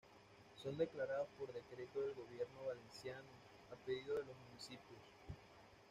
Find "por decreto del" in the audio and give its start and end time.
1.37-2.15